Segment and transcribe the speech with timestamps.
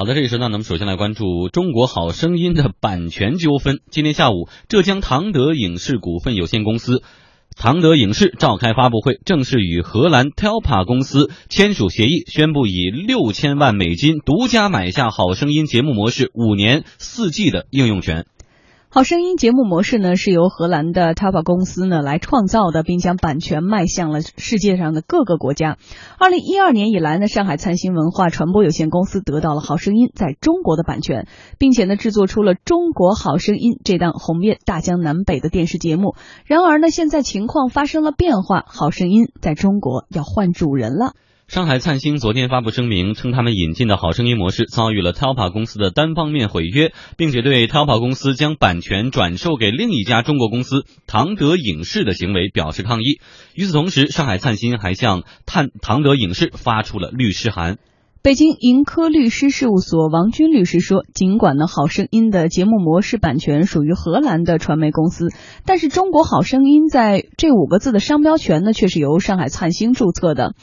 [0.00, 3.80] 好的，这个时段呢，我们首先来关注《中国好声音》的版权纠纷。
[3.90, 7.02] 今天下午，浙江唐德影视股份有限公司。
[7.54, 18.24] 唐德影视召开发布会，正式与荷兰 Telpa 公司签署协议，宣布以六千万美金独家买下《好声音》节目模式五年四季的应用权。
[18.92, 25.78] 好声音节目模式呢，是由荷兰的 Telpa 公司呢来创造的，并将版权卖向了世界上的各个国家。
[26.18, 36.16] 二零一二年以来呢，上海灿星文化传播有限公司得到了《好声音》在中国的版权，并且呢制作出了《中国好声音》这档红遍大江南北的电视节目。
[36.44, 41.12] 然而呢，现在情况发生了变化，《好声音》在中国要换主人了。
[41.50, 53.18] 上海灿星昨天发布声明称，他们引进的好声音模式遭遇了 Telpa 公司的单方面毁约，并且对 Telpa 公司将版权转售给另一家中国公司唐德影视的行为表示抗议。
[53.56, 57.78] 与此同时，上海灿星还向探唐德影视发出了律师函。
[58.22, 65.30] 北京盈科律师事务所王军律师说，尽管呢好声音的节目模式版权属于荷兰的传媒公司，
[65.66, 70.54] 但是中国好声音在这五个字的商标权呢却是由上海灿星注册的。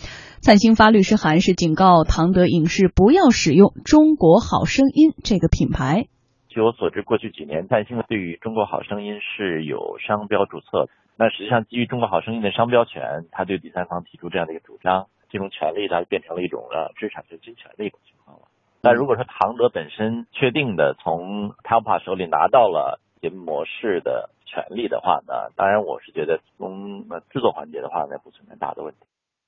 [0.48, 6.08] 灿星发律师函是警告唐德影视不要使用“中国好声音”这个品牌。
[6.48, 10.88] 据我所知，过去几年灿星对于“中国好声音”是有商标注册。
[11.18, 18.48] 那实际上，基于“中国好声音”的商标权，他对第三方提出这样的一个主张，这种权利它变成了一种呃知识产权侵权的一种情况了。
[18.82, 29.00] 那如果说唐德本身确定的从 Telpa 手里拿到了节目模式的权利的话呢，当然我是觉得从制作环节的话呢，不存在大的问题。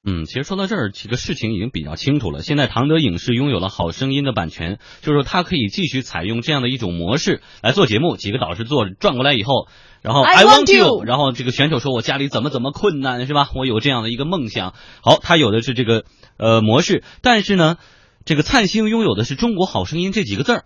[0.06, 2.42] 嗯，其实说到这儿，这个事情已经比较清楚了。
[2.42, 8.16] 现在唐德影视拥有了《好声音》的版权，就是说它可以继续采用这样的一种模式来做节目。
[8.16, 9.68] 几个导师做转过来以后，
[10.02, 13.50] 然后 I want you，然后这个选手说：“我家里怎么怎么困难，是吧？
[13.56, 16.06] 我有这样的一个梦想。”好，他有的是这个
[16.38, 17.76] 呃模式，但是呢，
[18.24, 20.64] 这个灿星拥有的是“中国好声音”这几个字儿。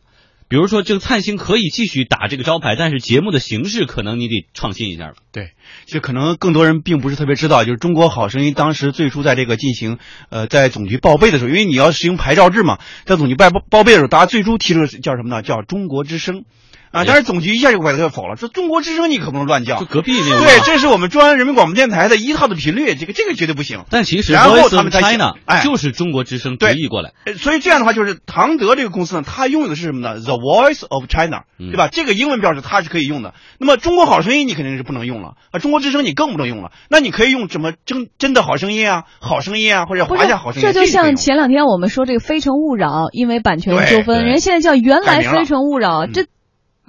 [0.54, 5.16] 比如说，这个灿星可以继续打这个招牌，但是节目的形式可能你得创新一下了。
[5.32, 5.54] 对，
[5.88, 9.98] 就可能更多人并不是特别知道，就是《中国好声音》当时最初在这个进行
[10.30, 15.42] 呃在总局报备的时候，因为你要实行牌照制嘛，在总局报报备的时候，大家最初提出的叫什么呢？
[15.42, 16.46] 叫“中国之声”。
[16.94, 17.04] 啊！
[17.08, 23.84] 但是总局一下就把他否了，说中国之声你可不能乱叫，就隔壁那对，这是我们中央人民广播电台的一套的频率，这个这个绝对不行。
[23.90, 31.88] 但其实然后他们 China 哎就是中国之声直译过来，所以这样的话就是唐德这个公司呢，它拥有的是什么呢？The Voice of China，对吧？
[31.92, 33.34] 这个英文标志它是可以用的。
[33.60, 36.72] 那么中国好声音你肯定是不能用了啊，中国之声你更不能用了。
[36.90, 40.68] 那你可以用什么真真的好声音啊，好声音啊，或者华夏好声音。
[40.72, 46.28] 这就像前两天我们说这个《非诚勿扰》，因为版权纠纷，人现在叫原来《非诚勿扰》这。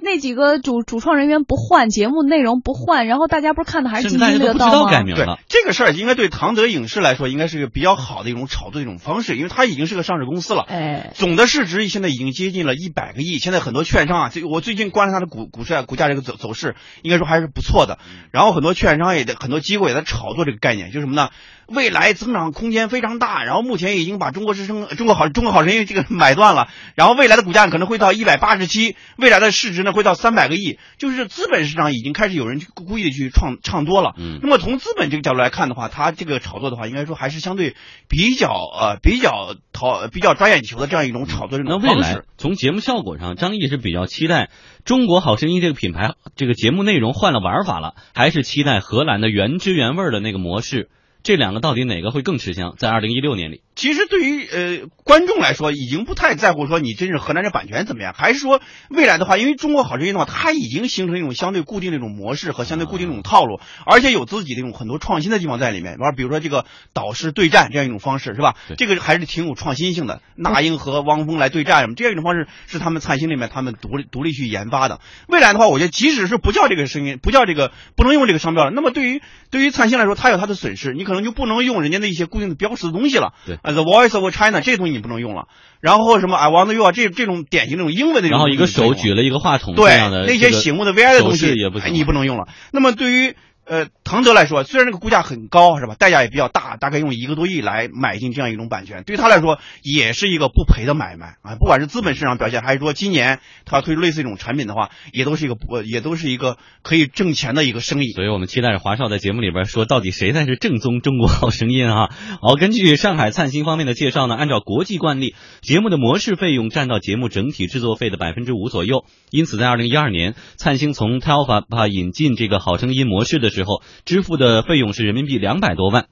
[0.05, 5.03] 那几个主主创人员不换，节目内容不换，然后大家不是看的还是津津乐道吗？
[5.03, 10.63] 对，这个事儿应该对唐德影视来说，应该是个比较好的一种炒作一种方式，因为它已经是个上市公司了。
[10.67, 13.39] 哎，总的市值现在已经接近了一百个亿。
[13.39, 17.97] 现在很多券商啊，这个我最近观察它的股股市啊，股价这个走走势，应该说还是不错的。
[18.29, 21.29] 然后很多券商也在很多机构也在炒作这个概念，就是什么呢？
[21.67, 23.43] 未来增长空间非常大。
[23.43, 26.67] 然后目前已经把中国之声、中国好、中国好声音这个买断了。
[26.95, 30.79] 然后未来的股价可能会到一百八十七，未来的市值呢会到三百个亿。
[30.97, 34.13] 就是资本市场已经开始有人去故意的去创唱多了。
[34.17, 37.75] 嗯，那么从资本这个角度来看的话，它这个炒作的话，应该说还是相对
[38.07, 42.25] 比较呃比较讨比较抓眼球的这样一种炒作这种方式。
[42.37, 44.45] 从节目效果上，张毅是比较期待
[44.85, 50.89] 《中国好声音》这个品牌，这个节目内容换了玩法了，还是期待荷兰的原汁原味的那个模式？
[51.25, 52.75] 这两个到底哪个会更吃香？
[52.77, 53.63] 在二零一六年里。
[53.75, 65.97] 其实对于呃观众来说，已经不太在乎说你真是河南这版权怎么样，还是说未来的话，因为中国好声音的话，它已经形成一种相对固定的一种模式和相对固定的一种套路，而且有自己的一种很多创新的地方在里面。
[65.97, 68.53] 完，比如说这个导师对战这样一种方式，是吧？
[68.77, 70.21] 这个还是挺有创新性的。
[70.35, 75.01] 那英和汪峰来对战什么这样一种方式，是他们灿星里面他们独立独立去研发的。
[75.27, 83.33] 未来的话，我觉得即使是不叫这个声音，不叫这个不能用这个商标了，那么对于对于灿星来说，它有它的损失，你可能就不能用人家的一些固定的标识的东西了。
[83.47, 85.47] 对，The Voice of China 这东西你不能用了，
[85.81, 89.97] 然后什么 I want you 啊，这这种典型这种英文的，然后一个手举了一个话筒，对
[90.27, 92.47] 那些醒目的 VI 的东西也不行，你不能用了。
[92.71, 95.95] 那么对于呃，唐德来说，虽然这个估价很高，是吧？
[95.97, 101.55] 代价也比较大，大概用一个多亿来买进这样一种版权，对他来说也是一个不赔的买卖啊！
[101.55, 108.11] 不管是资本市场表现，还是说今年他推出类似一种产品的话，也都是一个不，也都是一个可以挣钱的一个生意。
[108.11, 112.09] 所以我们期待着华少在节目里边说，到底谁才是正宗中国好声音啊？
[112.41, 119.05] 好，根据上海灿星方面的介绍呢，按照国际惯例，节目的模式费用占到节目整体制作费的百分之五左右。
[119.31, 126.05] 因此，在二零一二年，灿星从 Telfa 引进这个好声音模式的时候，支付的费用是人民币两百多万。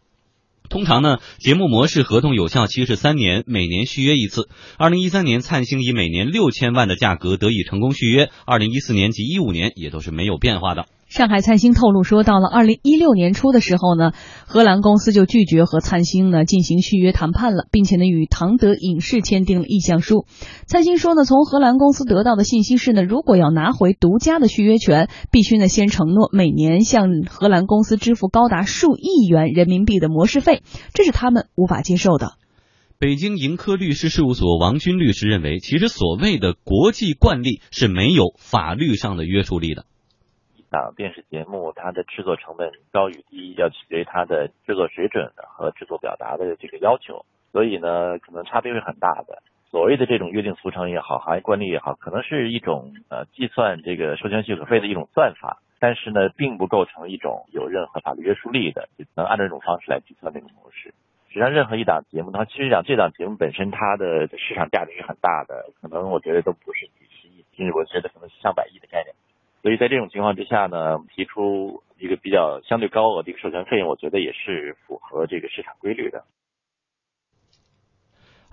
[0.69, 4.50] 通常呢，节目模式合同有效期是三年，每年续约一次。
[4.78, 10.88] 二零一三年，灿星以每年六千万的价格得以成功续约，二零一四年及一五年也都是没有变化的。
[11.13, 14.13] 上海灿星透露说，到了二零一六年初的时候呢，
[14.48, 20.25] 荷兰公司就拒绝和灿星呢进行续约谈判了，并且呢与唐德影视签订了意向书。
[20.65, 30.63] 灿星说呢，从荷兰公司得到的信息是呢，如果要拿回独家的续约权，必须呢先承诺每年向荷兰公司支付高达数亿元人民币的模式费，
[30.95, 32.31] 这是他们无法接受的。
[32.98, 39.86] 北京盈科律师事务所王军律师认为，其实所谓的国际惯例是没有法律上的约束力的。
[40.74, 49.44] 档电视节目，它的制作成本高与低，要取决于它的制作水准和制作表达的这个要求，所以呢，可能差别会很大的。
[49.70, 60.92] 所谓的这种约定俗成也好，行业惯例也好，可能是一种呃计算这个授权许可费的一种算法，但是呢，并不构成一种有任何法律约束力的，能按照这种方式来计算这种模式。
[61.30, 69.14] 实际上，任何一档节目它，其实讲这档节目本身它的市场价值是很大的，可能我觉得都不是几十亿，甚至我觉得可能是上百亿的概念。
[69.63, 76.25] 所以在这种情况之下呢，提出一个比较相对高额的一个授权费用，我觉得也是符合这个市场规律的。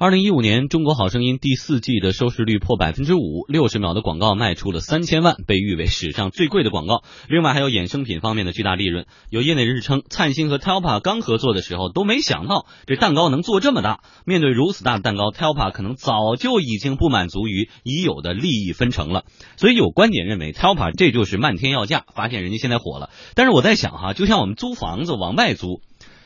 [0.02, 7.02] 二零一五年，《中国好声音》第四季的收视率破百分之五，六十秒的广告卖出了三千万，被誉为史上最贵的广告。
[7.28, 9.04] 另外还有衍生品方面的巨大利润。
[9.28, 14.00] 有业内人士称，灿星和 Telpa 刚合作的时候都没想到这蛋糕能做这么大。
[14.24, 19.24] 面对如此大的蛋糕，Telpa 可能早就已经不满足于已有的利益分成了。
[19.58, 23.10] 所以有观点认为，Telpa 这就是漫天要价，发现人家现在火了。
[23.34, 25.82] 但是我在想哈，就像我们租房子往外租。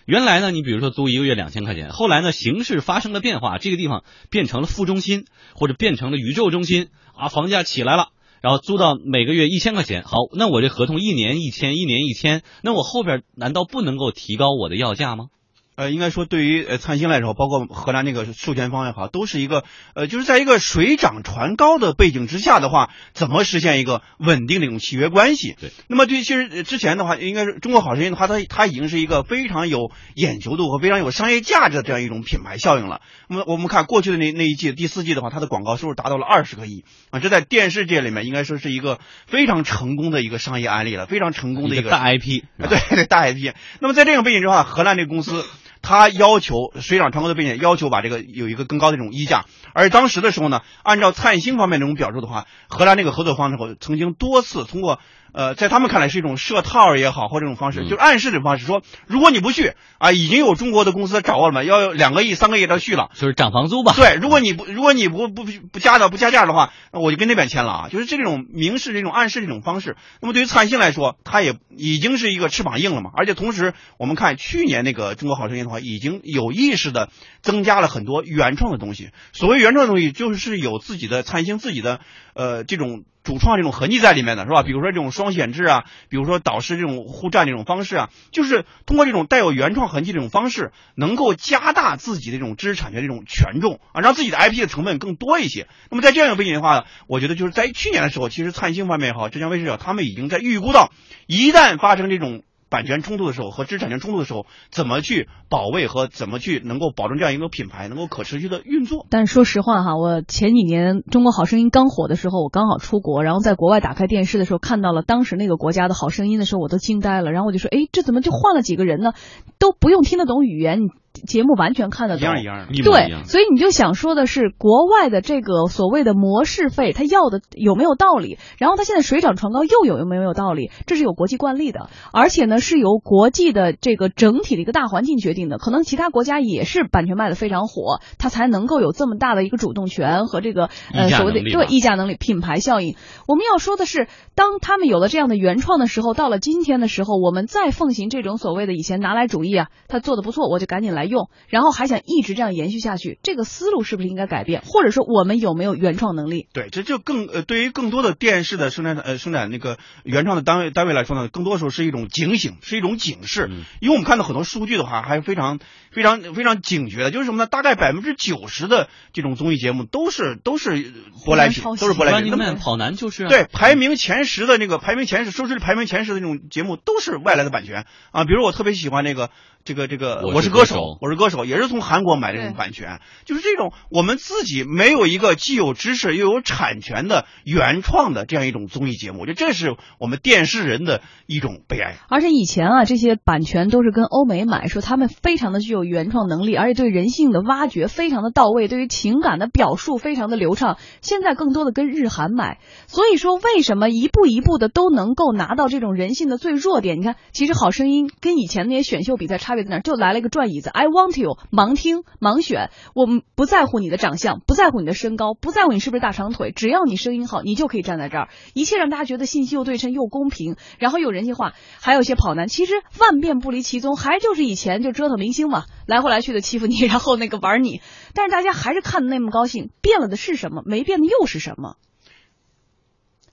[0.06, 5.24] 原来呢，你比如说租一个月两千块钱，后来呢形势发生了变化，这个地方变成了副中心
[5.54, 8.08] 或者变成了宇宙中心啊，房价起来了，
[8.42, 15.26] 然后租到每个月一千块钱，好，那我这合同一年一千，一年一千，那我后边难道不能够提高我的要价吗？
[15.76, 25.56] 呃，应该说对于呃灿星来说，包括荷兰那个授权方也好，都是一个呃，就是在一个水涨船高的背景之下的话，怎么实现一个稳定的一种契约关系？
[25.60, 25.70] 对。
[25.88, 33.00] 那么对，其实之前的话，应该是中国好声音的话，它它已经是一个非常有眼球度和非常有商业价值的这样一种品牌效应了。
[33.28, 42.44] 那么我们看过去的那那一季第四季的话，它的广告收入达到了二十个亿啊，这在电视界里面应该说是一个非常成功的一个商业案例了，非常成功的一个大 IP。
[42.58, 43.54] 对对，大 IP。
[43.80, 45.44] 那么在这种背景之下，荷兰这个公司。
[45.84, 49.44] 他要求水涨船高的背景，要求把这个有一个更高的这种溢价。
[49.72, 54.98] 而当时的时候呢，按照灿星方面这种表述的话，荷兰这个合作方之后曾经多次通过。
[55.34, 63.92] 呃，在他们看来是一种设套也好，或这种方式，就是暗示这种方式，说如果你不去啊，已经有中国的公司找我了嘛，要两个亿、三个亿的续了，就是涨房租吧。
[63.96, 69.96] 对，如果你不，如果你不不不加的不加价的话，那我就跟那边签了啊，就是这种明示、这种暗示这种方式。
[70.20, 77.08] 那么对于灿星来说，它也已经是一个翅膀硬了嘛，而且同时我们看去年那个中国好声音的话，已经有意识的
[77.42, 79.10] 增加了很多原创的东西。
[79.32, 81.98] 所谓原创的东西，就是有自己的灿星自己的
[82.34, 83.04] 呃这种。
[83.24, 84.62] 主创这种痕迹在里面的是吧？
[84.62, 95.68] 比如说这种双显制啊，比如说导师这种互战这种方式啊，就是通过这种带有原创痕迹这种方式，能够加大自己的这种知识产权这种权重啊，让自己的 IP 的成本更多一些。
[95.90, 100.92] 那么在这样一个背景的话，我觉得就是在去年的时候，其实灿星方面也好，浙江卫视也好，他们已经在预估到，
[101.26, 102.42] 一旦发生这种。
[102.74, 109.06] 版权冲突的时候和知识产权冲突的时候，怎么去保卫和怎么去能够保证这样一个品牌能够可持续的运作？
[109.10, 117.30] 但说实话哈，我前几年《中国好声音》刚火的时候，我刚好出国，然后在国外打开电视的时候，看到了当时那个国家的好声音的时候，我都惊呆了。
[117.30, 119.12] 然后我就说，哎，这怎么就换了几个人呢？
[119.60, 120.80] 都不用听得懂语言。
[121.14, 128.36] 节目完全看得懂，一样一样，对，所以你就想说的是，国外的这个所谓的模式费，他要的有没有道理？
[128.58, 130.72] 然后他现在水涨船高又有没有道理？
[130.86, 135.56] 这是有国际惯例的，而且呢是由国际的这个整体的一个大环境决定的。
[135.58, 142.96] 可能其他国家也是版权卖的非常火，他才能够有这么大的一个主动权和这个呃所谓的对议价能力、品牌效应。
[143.28, 151.03] 我们要说的是，当他们有了这样的原创的时候，到了今天的时候，我们再奉行这种所谓的以前拿来主义啊，他做的不错，我就赶紧来。
[151.06, 154.62] 用，然后还想一直这样延续下去，这个思路是不是应该改变？
[154.64, 156.48] 或者说，我们有没有原创能力？
[156.52, 163.50] 对，这就更呃，对于更多的电视的生产呃生产那个原创的单位单位来说呢，更多时候是一种警醒，是一种警示。
[163.80, 165.58] 因为我们看到很多数据的话，还是非常
[165.90, 167.10] 非常非常警觉的。
[167.10, 167.46] 就是什么呢？
[167.46, 170.92] 大概百分之九十的这种综艺节目都是都是
[171.24, 172.30] 舶来品，都是舶来品。
[172.30, 178.24] 那么跑男就是对排名前十的那个排名前十收视率排名前十的那种节目都是外来的版权啊。
[178.24, 179.30] 比如我特别喜欢那个
[179.64, 191.96] 这个这个我我是歌是歌手我是歌手，也是从韩国买的这种版权，就是这种我们自己没有一个既有知识又有产权的原创的这样一种综艺节目，我觉得这是我们电视人的一种悲哀。
[192.08, 200.78] 而且以前啊，这些版权都是跟欧美买，说他们非常的具有原创能力，而且对人性的挖掘非常的到位，对于情感的表述非常的流畅。
[201.00, 207.00] 现在更多的跟日韩买，所以说为什么一步一步的都能够拿到这种人性的最弱点？
[207.00, 209.80] 你看，其实《好声音》跟以前那些选秀比赛差别在哪儿？
[209.80, 221.54] 就来了一个转椅子，I want you，盲听盲选，我们不在乎你的长相，不在乎你的身高，不在乎你是不是大长腿，只要你声音好，你就可以站在这儿，一切让大家觉得信息又对称又公平，然后又人性化。
[221.80, 227.80] 还有一些跑男，其实万变不离其宗，还就是以前就折腾明星嘛，来回来去的欺负你，然后那个玩你，
[228.12, 229.70] 但是大家还是看的那么高兴。
[229.80, 230.62] 变了的是什么？
[230.66, 231.76] 没变的又是什么？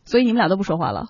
[0.05, 1.10] 所以你们俩都不说话了。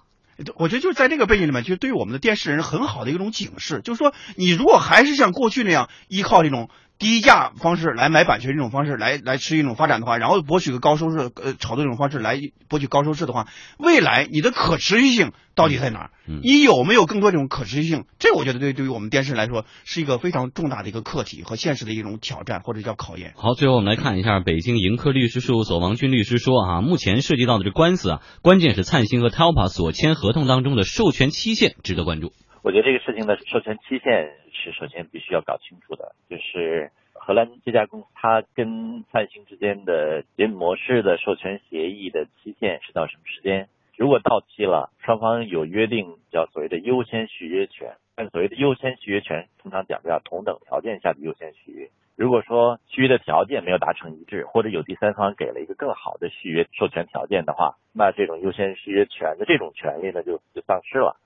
[0.55, 6.69] 我觉得就是在这个背景里面，就是对于我们的电视人很好的一种警示，就是说，你如果还是像过去那样依靠这种
[7.01, 12.39] 低价方式来买版权这种方式来来持续一种发展的话，然后博取个高收视，呃，炒作这种方式来
[12.69, 13.47] 博取高收视的话，
[13.79, 16.11] 未来你的可持续性到底在哪儿？
[16.27, 18.05] 嗯你有没有更多这种可持续性？
[18.19, 23.33] 这我觉得对对于我们电视来说是一个非常重大的一个课题和现实的一种挑战或者叫考验。
[23.35, 32.31] 好，最后我们来看一下北京盈科律师事务所王军律师说啊，目前涉及到的这官司啊，关键是灿星和 Talpa 所签合同当中的授权期限值得关注。
[32.63, 43.67] 我觉得这个事情的授权期限是首先必须要搞清楚的，就是荷兰这家公司它跟三星之间的节目模式的授权协议的期限是到什么时间？
[43.97, 51.89] 如果到期了，双方有约定叫所谓的优先续约权，但所谓的优先续约权，通常讲叫同等条件下的优先续约。
[52.15, 61.17] 如果说续约的条件没有达成一致，或者有第三方给了一个更好的续约授权条件的话，那这种优先续约权的这种权利呢就就丧失了。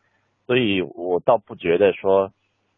[0.47, 2.31] 所以我倒不觉得说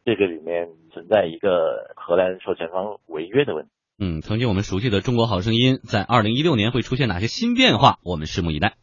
[0.05, 3.71] 这个里面存在一个荷兰授权方违约的问题。
[4.00, 7.97] 嗯，曾经我们熟悉的《中国好声音》在二零一六年会出现哪些新变化？
[8.03, 8.77] 我们拭目以待。